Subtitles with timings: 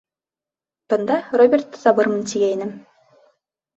[0.93, 2.77] Бында Робертты табырмын тигәйнем.